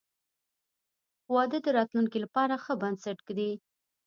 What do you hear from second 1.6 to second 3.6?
د راتلونکي لپاره ښه بنسټ ږدي.